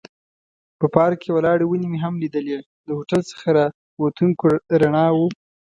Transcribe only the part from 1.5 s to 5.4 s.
ونې مې هم لیدلې، د هوټل څخه را وتونکو رڼاوو.